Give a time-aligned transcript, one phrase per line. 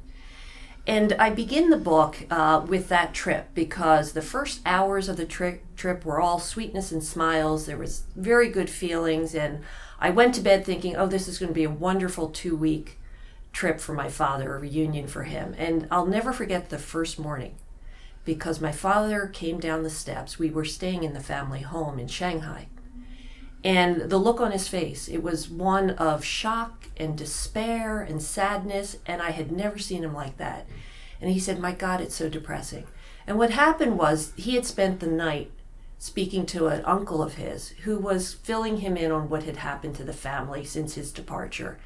[0.85, 5.25] And I begin the book uh, with that trip because the first hours of the
[5.25, 7.65] tri- trip were all sweetness and smiles.
[7.65, 9.63] There was very good feelings, and
[10.03, 12.99] I went to bed thinking, oh, this is going to be a wonderful two week
[13.53, 15.55] trip for my father, a reunion for him.
[15.57, 17.55] And I'll never forget the first morning
[18.25, 20.37] because my father came down the steps.
[20.37, 22.67] We were staying in the family home in Shanghai.
[23.63, 28.97] And the look on his face, it was one of shock and despair and sadness,
[29.05, 30.67] and I had never seen him like that.
[31.21, 32.87] And he said, My God, it's so depressing.
[33.25, 35.51] And what happened was he had spent the night
[36.03, 39.95] speaking to an uncle of his who was filling him in on what had happened
[39.95, 41.79] to the family since his departure.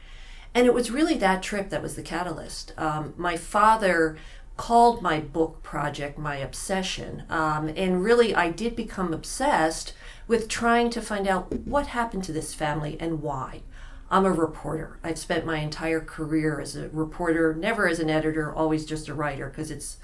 [0.56, 2.74] And it was really that trip that was the catalyst.
[2.80, 4.18] Um, my father
[4.58, 7.26] called my book project my obsession.
[7.30, 9.94] Um, and really, I did become obsessed
[10.28, 13.62] with trying to find out what happened to this family and why.
[14.10, 14.98] I'm a reporter.
[15.04, 19.14] I've spent my entire career as a reporter, never as an editor, always just a
[19.14, 19.98] writer because it's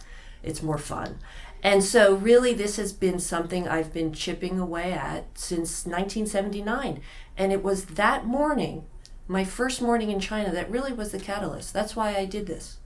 [0.44, 1.18] it's more fun.
[1.64, 7.02] And so, really, this has been something I've been chipping away at since 1979.
[7.38, 8.86] And it was that morning,
[9.28, 11.74] my first morning in China, that really was the catalyst.
[11.74, 12.78] That's why I did this.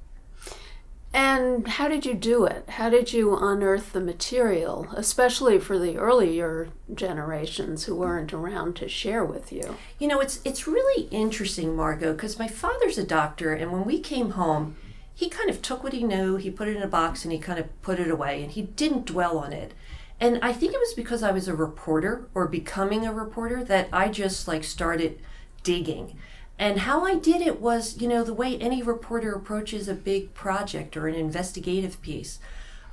[1.12, 2.70] And how did you do it?
[2.70, 8.88] How did you unearth the material, especially for the earlier generations who weren't around to
[8.88, 9.78] share with you?
[9.98, 14.00] You know, it's it's really interesting, Margot, because my father's a doctor, and when we
[14.00, 14.76] came home,
[15.18, 17.40] he kind of took what he knew, he put it in a box, and he
[17.40, 19.74] kind of put it away, and he didn't dwell on it.
[20.20, 23.90] And I think it was because I was a reporter or becoming a reporter that
[23.92, 25.20] I just like started
[25.64, 26.20] digging.
[26.60, 30.36] And how I did it was, you know, the way any reporter approaches a big
[30.36, 32.38] project or an investigative piece.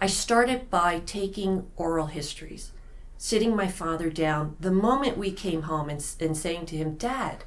[0.00, 2.72] I started by taking oral histories,
[3.18, 7.44] sitting my father down the moment we came home and, and saying to him, Dad,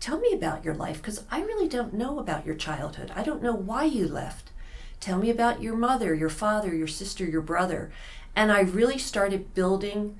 [0.00, 3.12] Tell me about your life because I really don't know about your childhood.
[3.14, 4.50] I don't know why you left.
[4.98, 7.92] Tell me about your mother, your father, your sister, your brother.
[8.34, 10.16] And I really started building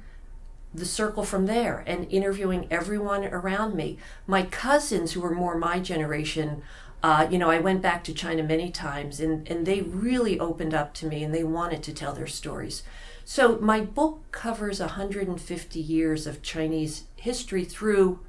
[0.73, 3.99] the circle from there and interviewing everyone around me.
[4.27, 6.63] My cousins, who were more my generation,
[7.03, 10.75] uh, you know, I went back to China many times and, and they really opened
[10.75, 12.83] up to me and they wanted to tell their stories.
[13.25, 18.21] So my book covers 150 years of Chinese history through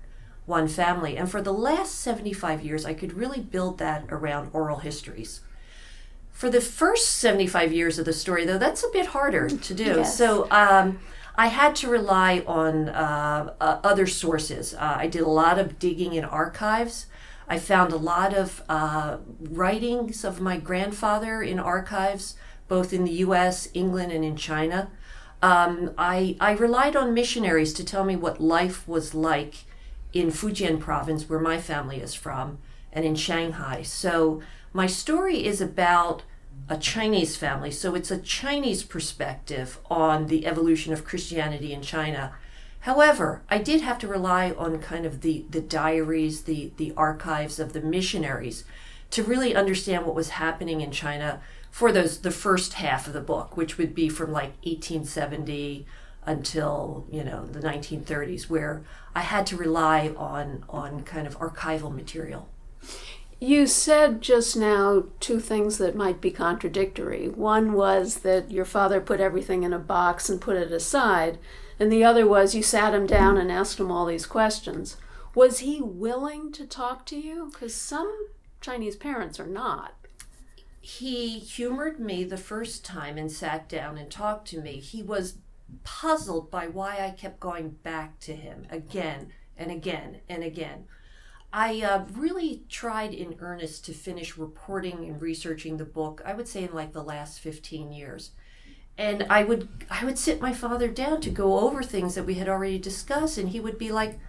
[0.45, 1.17] one family.
[1.17, 5.41] And for the last 75 years, I could really build that around oral histories.
[6.31, 9.83] For the first 75 years of the story, though, that's a bit harder to do.
[9.83, 10.17] Yes.
[10.17, 10.99] So um,
[11.35, 14.73] I had to rely on uh, uh, other sources.
[14.73, 17.05] Uh, I did a lot of digging in archives.
[17.47, 22.35] I found a lot of uh, writings of my grandfather in archives,
[22.67, 24.89] both in the US, England, and in China.
[25.43, 29.65] Um, I, I relied on missionaries to tell me what life was like
[30.13, 32.59] in Fujian province, where my family is from,
[32.91, 33.81] and in Shanghai.
[33.81, 34.41] So
[34.73, 36.23] my story is about
[36.69, 37.71] a Chinese family.
[37.71, 42.33] So it's a Chinese perspective on the evolution of Christianity in China.
[42.81, 47.59] However, I did have to rely on kind of the, the diaries, the, the archives
[47.59, 48.63] of the missionaries
[49.11, 53.21] to really understand what was happening in China for those the first half of the
[53.21, 55.85] book, which would be from like 1870
[56.25, 58.83] until you know the 1930s, where
[59.15, 62.49] I had to rely on on kind of archival material.
[63.39, 67.27] You said just now two things that might be contradictory.
[67.27, 71.39] One was that your father put everything in a box and put it aside,
[71.79, 74.97] and the other was you sat him down and asked him all these questions.
[75.33, 77.49] Was he willing to talk to you?
[77.51, 78.27] Because some
[78.59, 79.95] Chinese parents are not.
[80.79, 84.73] He humored me the first time and sat down and talked to me.
[84.73, 85.37] He was
[85.83, 90.85] puzzled by why I kept going back to him again and again and again.
[91.53, 96.21] I uh, really tried in earnest to finish reporting and researching the book.
[96.25, 98.31] I would say in like the last 15 years.
[98.97, 102.35] And I would I would sit my father down to go over things that we
[102.35, 104.19] had already discussed and he would be like,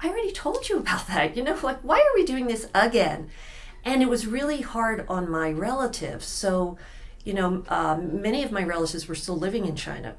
[0.00, 3.30] "I already told you about that." You know, like why are we doing this again?
[3.84, 6.26] And it was really hard on my relatives.
[6.26, 6.78] So,
[7.24, 10.16] you know, um, many of my relatives were still living in China.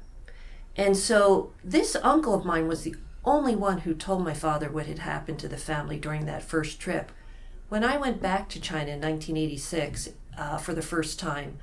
[0.76, 2.94] And so this uncle of mine was the
[3.24, 6.78] only one who told my father what had happened to the family during that first
[6.78, 7.10] trip.
[7.68, 11.58] When I went back to China in 1986 uh, for the first time,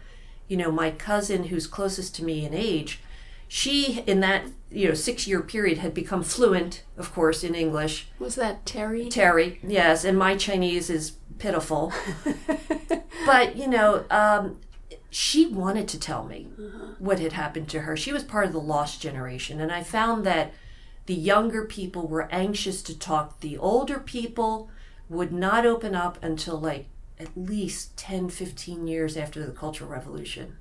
[0.47, 2.99] you know, my cousin, who's closest to me in age,
[3.47, 8.07] she in that you know six year period had become fluent of course in english.
[8.17, 9.09] Was that terry?
[9.09, 11.93] Terry yes and my chinese is pitiful.
[13.25, 14.59] But you know um,
[15.13, 16.47] she wanted to tell me
[16.99, 20.25] what had happened to her she was part of the lost generation and i found
[20.25, 20.53] that
[21.05, 24.69] the younger people were anxious to talk the older people
[25.09, 26.87] would not open up until like
[27.19, 30.57] at least 10 15 years after the cultural revolution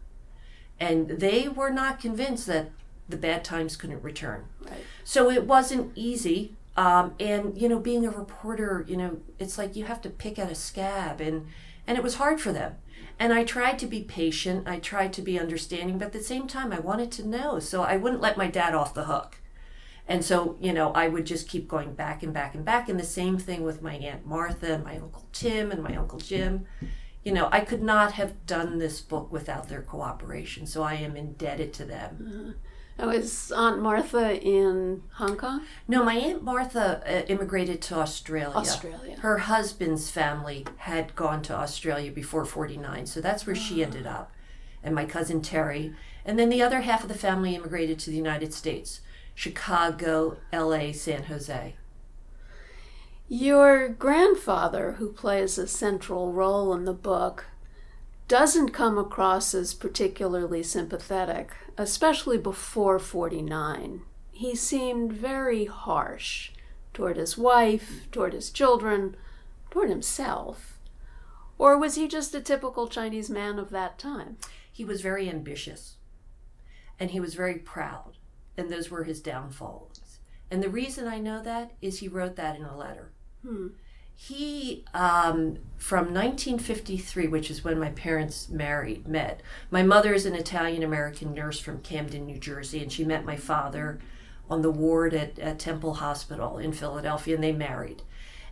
[0.79, 2.71] and they were not convinced that
[3.09, 4.45] the bad times couldn't return.
[4.61, 4.85] Right.
[5.05, 6.57] So it wasn't easy.
[6.77, 10.39] Um, and you know, being a reporter, you know, it's like you have to pick
[10.39, 11.47] at a scab, and
[11.87, 12.77] and it was hard for them.
[13.23, 14.67] And I tried to be patient.
[14.67, 17.85] I tried to be understanding, but at the same time, I wanted to know, so
[17.85, 19.37] I wouldn't let my dad off the hook.
[20.09, 22.89] And so, you know, I would just keep going back and back and back.
[22.89, 26.19] And the same thing with my Aunt Martha and my Uncle Tim and my Uncle
[26.19, 26.67] Jim.
[27.23, 30.67] You know, I could not have done this book without their cooperation.
[30.67, 32.27] So I am indebted to them.
[32.27, 32.53] Uh-huh.
[32.99, 35.63] Oh, is Aunt Martha in Hong Kong?
[35.89, 38.55] No, my Aunt Martha uh, immigrated to Australia.
[38.55, 39.17] Australia.
[39.21, 43.59] Her husband's family had gone to Australia before 49, so that's where oh.
[43.59, 44.33] she ended up.
[44.83, 45.95] And my cousin Terry.
[46.25, 49.01] And then the other half of the family immigrated to the United States
[49.35, 51.75] Chicago, LA, San Jose.
[53.29, 57.47] Your grandfather, who plays a central role in the book,
[58.29, 64.03] doesn't come across as particularly sympathetic, especially before 49.
[64.33, 66.51] He seemed very harsh
[66.95, 69.17] toward his wife, toward his children,
[69.71, 70.79] toward himself.
[71.59, 74.37] Or was he just a typical Chinese man of that time?
[74.71, 75.97] He was very ambitious
[76.99, 78.17] and he was very proud,
[78.57, 80.19] and those were his downfalls.
[80.51, 83.11] And the reason I know that is he wrote that in a letter.
[83.45, 83.69] Hmm.
[84.17, 89.43] He, um, from 1953, which is when my parents married, met.
[89.71, 93.37] My mother is an Italian American nurse from Camden, New Jersey, and she met my
[93.37, 93.99] father
[94.49, 98.03] on the ward at, at Temple Hospital in Philadelphia, and they married.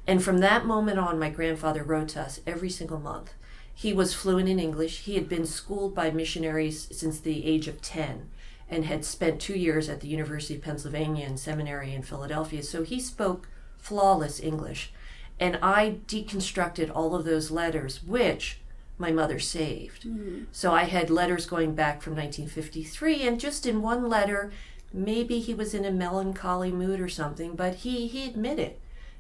[0.06, 3.34] And from that moment on, my grandfather wrote to us every single month.
[3.72, 5.00] He was fluent in English.
[5.00, 8.28] He had been schooled by missionaries since the age of 10
[8.68, 12.62] and had spent two years at the University of Pennsylvania and seminary in Philadelphia.
[12.62, 13.48] So he spoke
[13.78, 14.92] flawless English.
[15.40, 18.60] And I deconstructed all of those letters, which
[18.98, 20.04] my mother saved.
[20.04, 20.44] Mm-hmm.
[20.52, 24.52] So I had letters going back from 1953, and just in one letter,
[24.92, 28.74] maybe he was in a melancholy mood or something, but he, he admitted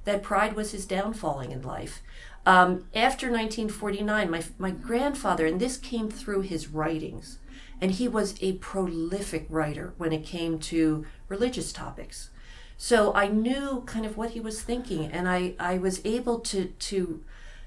[0.04, 2.02] that pride was his downfalling in life.
[2.46, 7.38] Um, after 1949, my, my grandfather, and this came through his writings,
[7.80, 12.30] and he was a prolific writer when it came to religious topics.
[12.82, 16.64] So I knew kind of what he was thinking, and I, I was able to,
[16.64, 17.22] to,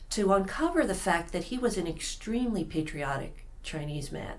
[0.09, 4.37] to uncover the fact that he was an extremely patriotic Chinese man.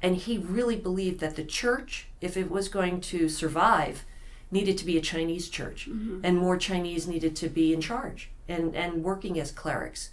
[0.00, 4.06] And he really believed that the church, if it was going to survive,
[4.50, 6.20] needed to be a Chinese church, mm-hmm.
[6.24, 10.08] and more Chinese needed to be in charge and, and working as clerics.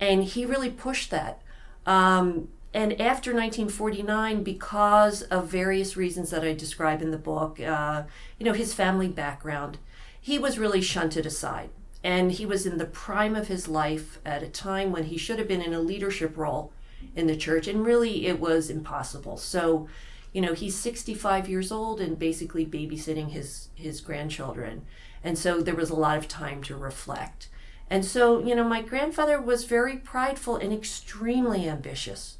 [0.00, 1.42] And he really pushed that.
[1.86, 8.02] Um, and after 1949, because of various reasons that I describe in the book, uh,
[8.38, 9.78] you know, his family background,
[10.20, 11.70] he was really shunted aside.
[12.04, 15.38] And he was in the prime of his life at a time when he should
[15.38, 16.72] have been in a leadership role
[17.16, 19.38] in the church, and really it was impossible.
[19.38, 19.88] So,
[20.32, 24.82] you know, he's 65 years old and basically babysitting his, his grandchildren.
[25.24, 27.48] And so there was a lot of time to reflect.
[27.90, 32.37] And so, you know, my grandfather was very prideful and extremely ambitious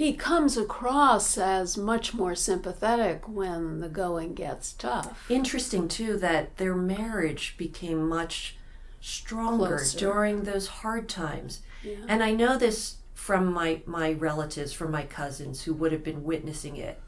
[0.00, 5.30] he comes across as much more sympathetic when the going gets tough.
[5.30, 8.56] Interesting, too, that their marriage became much
[9.02, 9.98] stronger Closer.
[9.98, 11.60] during those hard times.
[11.84, 11.96] Yeah.
[12.08, 16.24] And I know this from my, my relatives, from my cousins who would have been
[16.24, 16.98] witnessing it.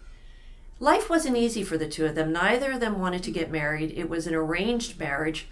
[0.79, 2.31] Life wasn't easy for the two of them.
[2.31, 3.95] Neither of them wanted to get married.
[3.97, 5.49] It was an arranged marriage.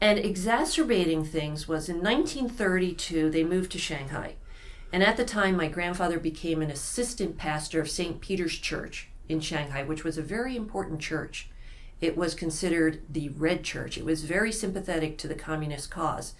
[0.00, 4.36] And exacerbating things was in 1932, they moved to Shanghai.
[4.92, 8.20] And at the time, my grandfather became an assistant pastor of St.
[8.20, 11.50] Peter's Church in Shanghai, which was a very important church.
[12.00, 13.98] It was considered the Red Church.
[13.98, 16.34] It was very sympathetic to the communist cause.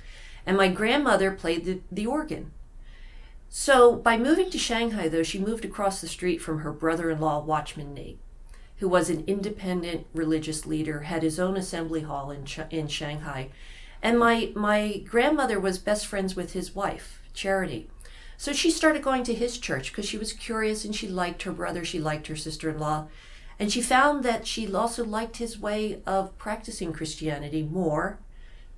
[0.47, 2.53] And my grandmother played the, the organ.
[3.51, 7.21] So by moving to Shanghai, though, she moved across the street from her brother in
[7.21, 8.19] law, Watchman Nee,
[8.77, 13.51] who was an independent religious leader, had his own assembly hall in, in Shanghai.
[14.03, 17.91] And my, my grandmother was best friends with his wife, Charity.
[18.41, 21.51] So she started going to his church because she was curious and she liked her
[21.51, 23.09] brother, she liked her sister in law.
[23.59, 28.21] And she found that she also liked his way of practicing Christianity more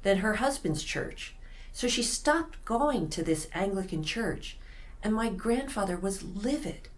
[0.02, 1.34] than her husband's church.
[1.72, 4.56] So she stopped going to this Anglican church.
[5.02, 6.88] And my grandfather was livid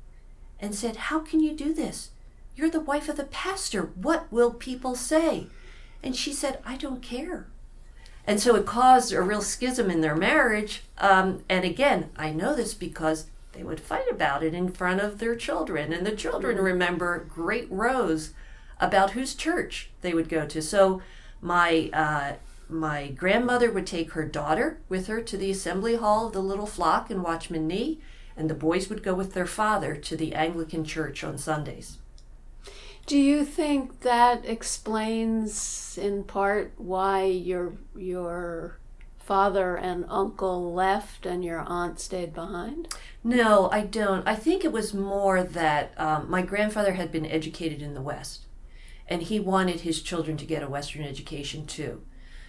[0.61, 2.11] and said, How can you do this?
[2.55, 3.91] You're the wife of the pastor.
[3.97, 5.49] What will people say?
[6.01, 7.49] And she said, I don't care.
[8.27, 10.83] And so it caused a real schism in their marriage.
[10.99, 15.19] Um, and again, I know this because they would fight about it in front of
[15.19, 15.93] their children.
[15.93, 16.65] And the children mm-hmm.
[16.65, 18.31] remember great rows
[18.81, 20.63] about whose church they would go to.
[20.63, 21.03] So
[21.41, 22.35] my uh,
[22.69, 26.67] my grandmother would take her daughter with her to the assembly hall of the little
[26.67, 28.01] flock in Watchman Nee,
[28.37, 31.99] and the boys would go with their father to the Anglican church on Sundays.
[33.13, 38.79] Do you think that explains in part why your your
[39.19, 42.89] father and uncle left and your aunt stayed behind?
[43.23, 44.27] No, I don't.
[44.27, 48.47] I think it was more that um, my grandfather had been educated in the West,
[49.07, 52.01] and he wanted his children to get a Western education too.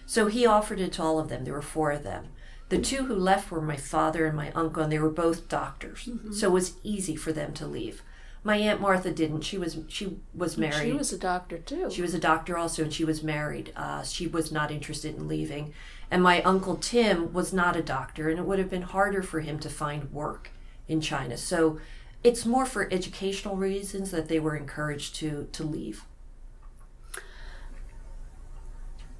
[0.06, 1.44] So he offered it to all of them.
[1.44, 2.28] There were four of them.
[2.70, 6.06] The two who left were my father and my uncle, and they were both doctors.
[6.06, 6.32] Mm-hmm.
[6.32, 8.02] So it was easy for them to leave.
[8.46, 9.40] My aunt Martha didn't.
[9.40, 10.90] She was she was married.
[10.90, 11.90] She was a doctor too.
[11.90, 13.72] She was a doctor also, and she was married.
[13.74, 15.72] Uh, she was not interested in leaving.
[16.10, 19.40] And my uncle Tim was not a doctor, and it would have been harder for
[19.40, 20.50] him to find work
[20.86, 21.38] in China.
[21.38, 21.80] So
[22.22, 26.04] it's more for educational reasons that they were encouraged to to leave.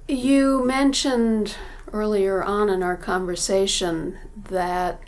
[0.07, 1.55] You mentioned
[1.91, 5.01] earlier on in our conversation that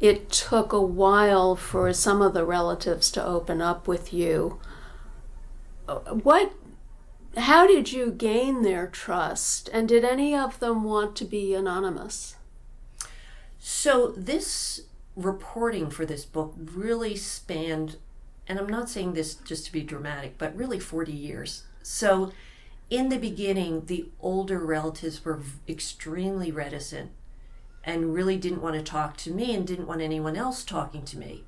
[0.00, 4.58] it took a while for some of the relatives to open up with you.
[6.22, 6.52] What
[7.36, 12.34] how did you gain their trust and did any of them want to be anonymous?
[13.58, 14.82] So this
[15.14, 17.96] reporting for this book really spanned
[18.48, 21.62] and I'm not saying this just to be dramatic, but really 40 years.
[21.82, 22.32] So
[22.88, 27.12] in the beginning, the older relatives were extremely reticent
[27.84, 31.18] and really didn't want to talk to me and didn't want anyone else talking to
[31.18, 31.44] me.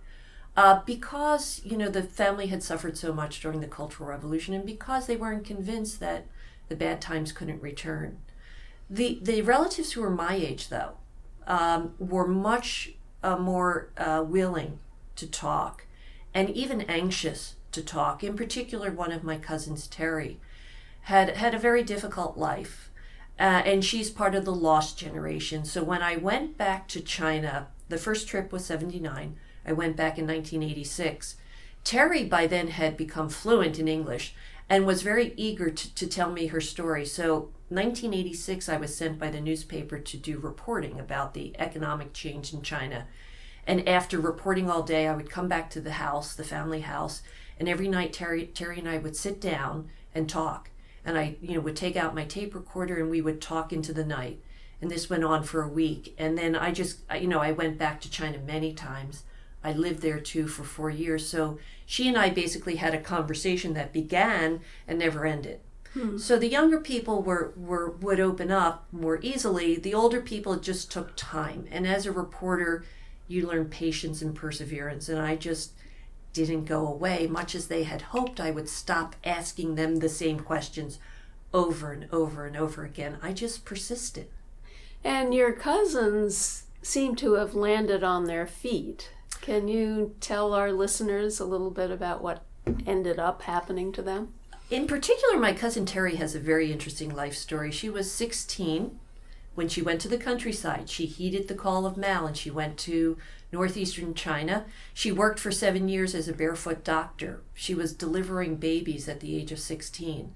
[0.57, 4.67] Uh, because you know the family had suffered so much during the Cultural Revolution, and
[4.67, 6.27] because they weren't convinced that
[6.69, 8.19] the bad times couldn't return.
[8.91, 10.93] The the relatives who were my age, though,
[11.47, 14.79] um, were much uh, more uh, willing
[15.17, 15.87] to talk,
[16.35, 18.23] and even anxious to talk.
[18.23, 20.39] In particular, one of my cousins, Terry,
[21.03, 22.91] had had a very difficult life.
[23.39, 25.65] Uh, and she's part of the lost generation.
[25.65, 29.37] So when I went back to China, the first trip was 79.
[29.67, 31.37] I went back in 1986.
[31.85, 34.35] Terry by then had become fluent in English
[34.69, 37.05] and was very eager to, to tell me her story.
[37.05, 42.53] So 1986, I was sent by the newspaper to do reporting about the economic change
[42.53, 43.07] in China.
[43.67, 47.23] And after reporting all day, I would come back to the house, the family house,
[47.59, 50.71] and every night Terry, Terry and I would sit down and talk
[51.05, 53.93] and I, you know, would take out my tape recorder and we would talk into
[53.93, 54.41] the night.
[54.81, 56.15] And this went on for a week.
[56.19, 59.23] And then I just, you know, I went back to China many times.
[59.63, 61.29] I lived there too for four years.
[61.29, 65.61] So she and I basically had a conversation that began and never ended.
[65.93, 66.19] Hmm.
[66.19, 69.77] So the younger people were, were would open up more easily.
[69.77, 71.67] The older people just took time.
[71.71, 72.85] And as a reporter,
[73.29, 75.09] you learn patience and perseverance.
[75.09, 75.73] And I just
[76.33, 80.41] didn't go away, much as they had hoped I would stop asking them the same
[80.41, 80.99] questions
[81.53, 83.19] over and over and over again.
[83.23, 84.29] I just persisted.
[85.05, 89.11] And your cousins seem to have landed on their feet.
[89.41, 92.45] Can you tell our listeners a little bit about what
[92.87, 94.35] ended up happening to them?
[94.71, 97.71] In particular, my cousin Terry has a very interesting life story.
[97.71, 98.99] She was 16
[99.55, 100.89] when she went to the countryside.
[100.89, 103.19] She heeded the call of Mao and she went to
[103.51, 104.65] northeastern China.
[104.95, 107.43] She worked for seven years as a barefoot doctor.
[107.55, 110.35] She was delivering babies at the age of 16.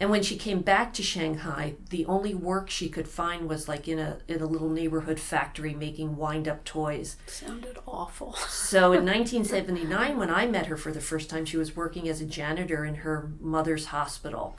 [0.00, 3.86] And when she came back to Shanghai, the only work she could find was like
[3.86, 7.16] in a in a little neighborhood factory making wind up toys.
[7.26, 8.32] Sounded awful.
[8.48, 12.22] so in 1979, when I met her for the first time, she was working as
[12.22, 14.56] a janitor in her mother's hospital.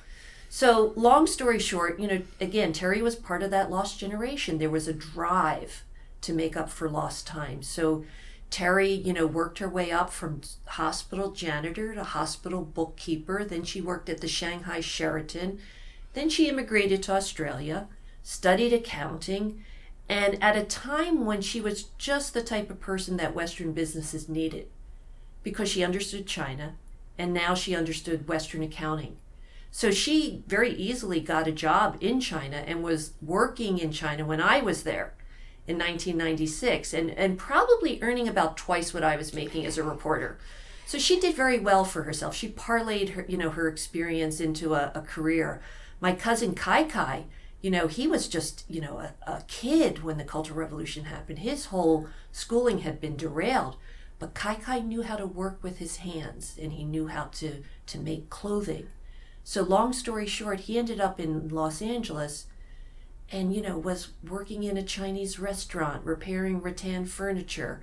[0.54, 4.58] So long story short, you know, again, Terry was part of that lost generation.
[4.58, 5.86] There was a drive
[6.20, 7.64] to make up for lost time.
[7.64, 8.04] So
[8.50, 13.46] Terry, you know, worked her way up from hospital janitor to hospital bookkeeper.
[13.46, 15.60] Then she worked at the Shanghai Sheraton.
[16.16, 17.88] Then she immigrated to Australia,
[18.22, 19.64] studied accounting,
[20.10, 24.28] and at a time when she was just the type of person that Western businesses
[24.28, 24.68] needed
[25.44, 26.76] because she understood China
[27.18, 29.16] and now she understood Western accounting.
[29.72, 34.42] So she very easily got a job in China and was working in China when
[34.42, 35.14] I was there
[35.66, 40.38] in 1996 and, and probably earning about twice what I was making as a reporter.
[40.86, 42.36] So she did very well for herself.
[42.36, 45.62] She parlayed her, you know, her experience into a, a career.
[46.02, 47.26] My cousin Kai Kai,
[47.62, 51.40] you know, he was just, you know, a, a kid when the Cultural Revolution happened.
[51.40, 53.78] His whole schooling had been derailed.
[54.20, 57.64] But Kai Kai knew how to work with his hands and he knew how to,
[57.88, 58.88] to make clothing.
[59.44, 62.46] So long story short, he ended up in Los Angeles
[63.32, 67.82] and you know was working in a chinese restaurant repairing rattan furniture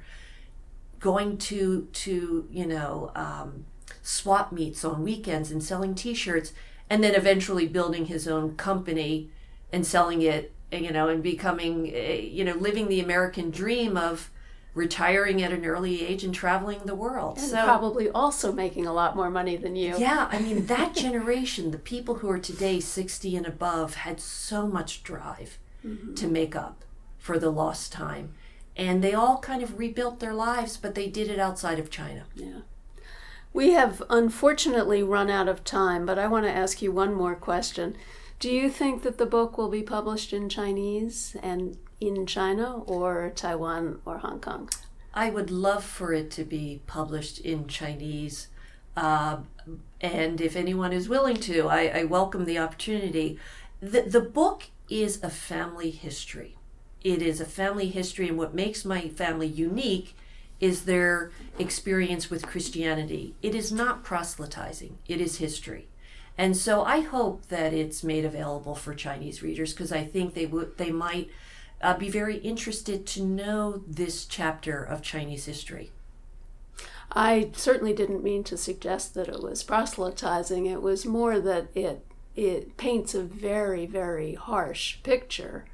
[1.01, 3.65] going to to you know um,
[4.03, 6.53] swap meets on weekends and selling t-shirts
[6.91, 9.31] and then eventually building his own company
[9.73, 14.31] and selling it you know and becoming eh, you know living the american dream of
[14.75, 17.39] retiring at an early age and traveling the world.
[17.39, 19.97] And so, probably also making a lot more money than you.
[19.99, 24.67] Yeah, I mean, that generation, the people who are today 60 and above, had so
[24.67, 26.15] much drive mm-hmm.
[26.15, 26.85] to make up
[27.19, 28.35] for the lost time.
[28.77, 32.25] And they all kind of rebuilt their lives, but they did it outside of China.
[32.35, 32.61] Yeah.
[33.53, 37.35] We have unfortunately run out of time, but I want to ask you one more
[37.35, 37.97] question.
[38.39, 43.33] Do you think that the book will be published in Chinese and in China or
[43.35, 44.71] Taiwan or Hong Kong?
[45.15, 48.49] I would love for it to be published in Chinese.
[48.97, 49.39] Uh,
[50.01, 53.39] and if anyone is willing to, I, I welcome the opportunity.
[53.81, 56.57] The, the book is a family history.
[57.03, 60.17] It is a family history, and what makes my family unique
[60.61, 63.35] is their experience with Christianity.
[63.43, 65.89] It is not proselytizing, it is history.
[66.37, 70.47] And so I hope that it's made available for Chinese readers because I think they
[70.47, 71.31] would they might
[71.81, 75.91] uh, be very interested to know this chapter of Chinese history.
[77.13, 80.67] I certainly didn't mean to suggest that it was proselytizing.
[80.67, 82.05] It was more that it
[82.37, 85.65] it paints a very very harsh picture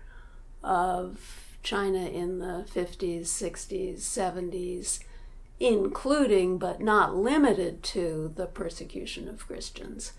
[0.62, 5.00] of China in the 50s, 60s, 70s,
[5.58, 10.12] including but not limited to the persecution of Christians.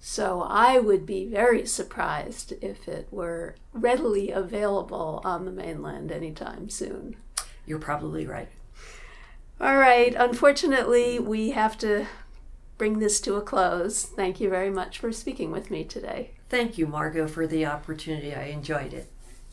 [0.00, 6.70] So I would be very surprised if it were readily available on the mainland anytime
[6.70, 7.16] soon.
[7.66, 8.48] You're probably right.
[9.60, 10.14] All right.
[10.16, 12.06] Unfortunately, we have to
[12.78, 14.04] bring this to a close.
[14.04, 16.30] Thank you very much for speaking with me today.
[16.48, 18.34] Thank you, Margot, for the opportunity.
[18.34, 19.10] I enjoyed it.